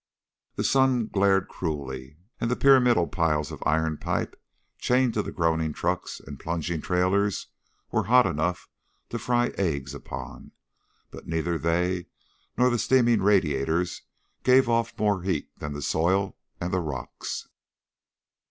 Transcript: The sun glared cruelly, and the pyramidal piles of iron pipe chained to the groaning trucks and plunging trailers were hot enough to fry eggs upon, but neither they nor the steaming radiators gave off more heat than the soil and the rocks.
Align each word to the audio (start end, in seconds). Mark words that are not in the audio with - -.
The 0.55 0.63
sun 0.63 1.09
glared 1.09 1.47
cruelly, 1.47 2.17
and 2.39 2.49
the 2.49 2.55
pyramidal 2.55 3.05
piles 3.05 3.51
of 3.51 3.61
iron 3.67 3.97
pipe 3.99 4.35
chained 4.79 5.13
to 5.13 5.21
the 5.21 5.31
groaning 5.31 5.73
trucks 5.73 6.19
and 6.19 6.39
plunging 6.39 6.81
trailers 6.81 7.49
were 7.91 8.05
hot 8.05 8.25
enough 8.25 8.67
to 9.09 9.19
fry 9.19 9.49
eggs 9.59 9.93
upon, 9.93 10.53
but 11.11 11.27
neither 11.27 11.59
they 11.59 12.07
nor 12.57 12.71
the 12.71 12.79
steaming 12.79 13.21
radiators 13.21 14.01
gave 14.43 14.67
off 14.67 14.97
more 14.97 15.21
heat 15.21 15.51
than 15.59 15.73
the 15.73 15.83
soil 15.83 16.35
and 16.59 16.73
the 16.73 16.79
rocks. 16.81 17.47